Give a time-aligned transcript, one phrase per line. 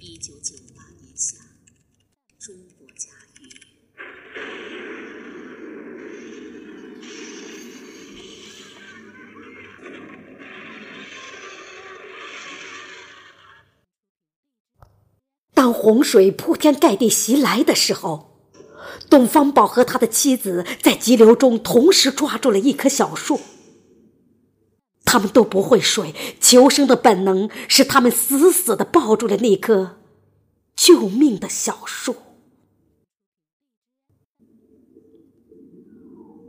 [0.00, 1.36] 一九九八年夏，
[2.38, 3.50] 中国甲鱼。
[15.52, 18.38] 当洪水铺天盖地袭来的时候，
[19.10, 23.40] 董方宝和他的妻子在急流中同时抓住了一棵小树。
[25.10, 29.96] 他们都不会水，求生的本能使他们死死的抱住了那棵
[30.76, 32.14] 救命的小树。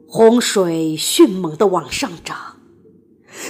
[0.05, 2.57] 洪水迅猛的往上涨，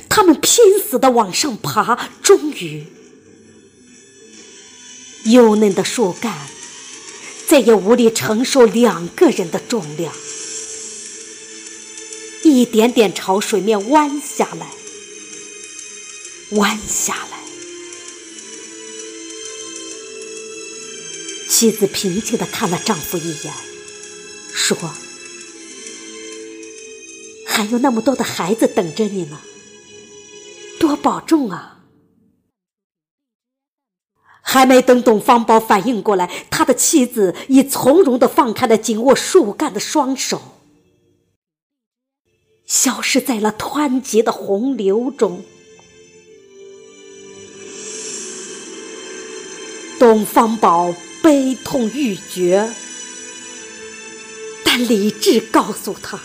[0.08, 2.86] 他们拼死的往上爬，终于。
[5.26, 6.38] 幼嫩的树干
[7.48, 10.14] 再也无力承受两个人的重量，
[12.44, 14.70] 一点点朝水面弯下来，
[16.52, 17.40] 弯下来。
[21.48, 23.54] 妻子平静地看了丈夫一眼，
[24.54, 24.78] 说
[27.46, 29.42] ：“还有那么多的孩子等着你呢，
[30.80, 31.84] 多保重啊！”
[34.42, 40.42] 还没等董方宝反应过来，他的妻子已从容的放开了紧握树干的双手，
[42.66, 45.44] 消失在了湍急的洪流中。
[50.00, 52.72] 东方宝悲痛欲绝，
[54.64, 56.18] 但理智告诉他，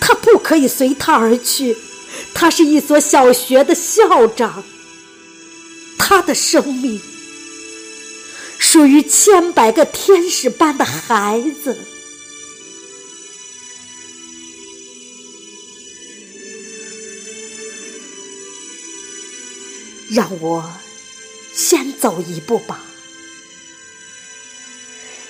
[0.00, 1.76] 他不可以随他而去，
[2.32, 4.64] 他是一所小学的校长。
[5.98, 7.00] 他的生命
[8.58, 11.78] 属于千百个天使般的孩子，
[20.10, 20.70] 让我
[21.54, 22.84] 先走一步吧。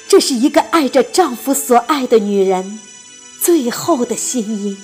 [0.09, 2.79] 这是一个爱着丈夫所爱的女人
[3.41, 4.77] 最后的心音，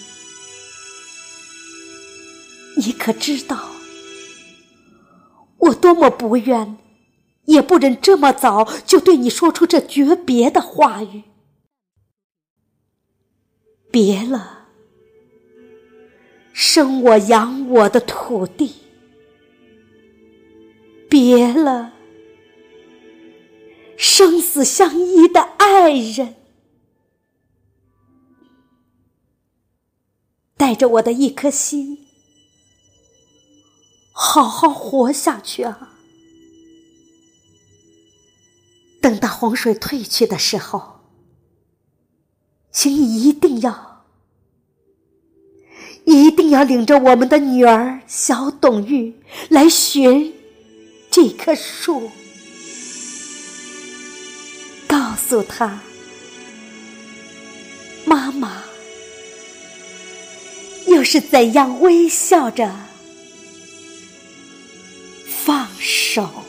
[2.77, 3.71] 你可知道？
[5.59, 6.79] 我多么不愿，
[7.45, 11.23] 也不忍这么早就对你说出这诀别的话语。
[13.91, 14.69] 别了，
[16.53, 18.69] 生我养我的土地；
[21.21, 21.93] 别了，
[23.95, 26.37] 生死相依的爱人。
[30.57, 32.07] 带着我的一颗心。
[34.13, 35.93] 好好活下去啊！
[39.03, 41.01] 等到洪水退去的时候，
[42.71, 44.07] 请你一定要、
[46.07, 49.21] 一定要领着我们的女儿小董玉
[49.51, 50.40] 来寻
[51.11, 52.13] 这棵树，
[54.87, 55.81] 告诉他，
[58.05, 58.63] 妈妈
[60.87, 62.73] 又是怎样微笑着。
[65.45, 66.40] 放手。